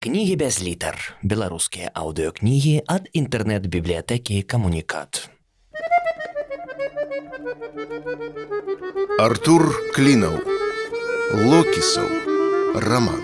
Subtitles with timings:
[0.00, 0.96] Кнігі без літар.
[1.20, 5.28] Беларускія аўдыёкнігі ад інтэрнэт-бібліятэкі камунікат.
[9.20, 10.40] Артур Клінаў.
[11.36, 12.08] Локісаў.
[12.80, 13.20] Раман.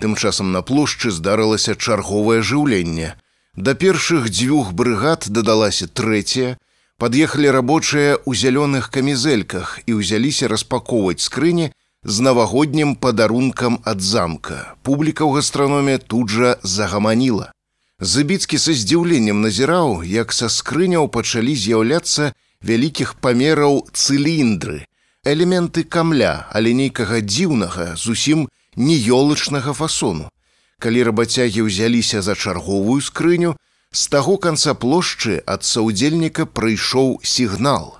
[0.00, 3.12] Тым часам на плошчы здарылася чарговае жыўленне.
[3.52, 6.56] Да першых дзвюх брыгад дадалася трэцяя,
[6.96, 11.74] пад'ехалі рабочыя ў зялёных камізэльках і ўзяліся распаковваць скрыні,
[12.08, 14.74] з навагоднім падарункам ад замка.
[14.82, 17.52] Публіка ў гастраноме тут жа загаманіла.
[18.00, 22.32] Забіцкі са здзіўленнем назіраў, як са скрыняў пачалі з'яўляцца
[22.64, 24.88] вялікіх памераў цыліндры,
[25.28, 30.32] элементы камля, але нейкага дзіўнага, зусім не ёлачнага фасону.
[30.80, 33.52] Калі рабацягі ўзяліся за чарговую скрыню,
[33.92, 37.98] з таго канца плошчы ад саўдзельніка прыйшоў сігнал.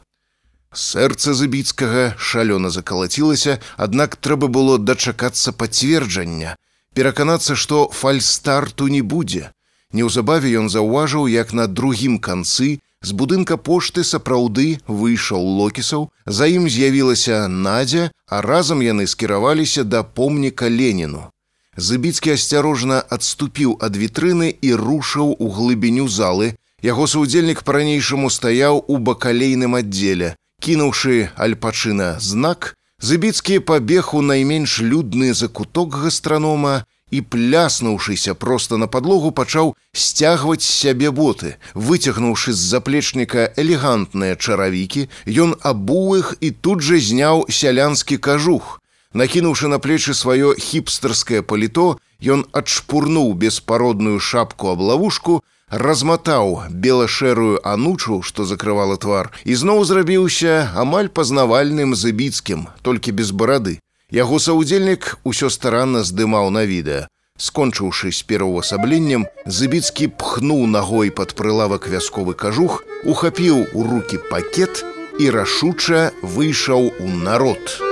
[0.72, 6.56] Сэрца забіцкага шалёна закалацілася, аднак трэба было дачакацца пацверджання,
[6.94, 9.50] пераканацца, што фальстарту не будзе.
[9.92, 16.68] Неўзабаве ён заўважыў, як на другім канцы з будынка пошты сапраўды выйшаў локісаў, за ім
[16.68, 21.30] з'явілася надзя, а разам яны скіраваліся да помніка Леніну.
[21.76, 26.58] Забіцкі асцярожна адступіў ад вітрыны і рушыў у глыбіню залы.
[26.82, 30.34] Яго саўдзельнік па-ранейшаму стаяў у бакалейным аддзеле.
[30.60, 39.30] Кінуўшы альпачына знак, Забіцкі пабег у найменш людны закуток гастранома і, пляснуўшыся проста на падлогу,
[39.30, 41.54] пачаў сцягваць сябе боты.
[41.74, 48.82] Выцягнуўшы з заплечніка элегантныя чаравікі, ён абуў іх і тут жа зняў сялянскі кажух.
[49.14, 55.40] Накінуўшы на плечы сваё хіпстарскае паліто, ён адшпурнуў беспародную шапку аблавушку,
[55.70, 63.78] разматаў бела-шэрую анучу, што закрывала твар, і зноў зрабіўся амаль пазнавальным забіцкім, толькі без барады.
[64.10, 67.08] Яго саўдзельнік усё старанна здымаў на відэа.
[67.38, 74.82] Скончыўшы з пераўвасабленнем, забіцкі пхнуў нагой пад прылавак вясковы кажух, ухапіў у руки пакет
[75.20, 77.87] і рашуча выйшаў у народ.